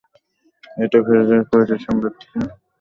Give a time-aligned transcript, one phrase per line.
[0.77, 2.25] এটা ফেডারেল পুলিশের সম্পত্তি।